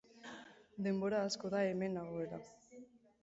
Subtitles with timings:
[0.85, 2.39] Denbora asko da hemen nagoela.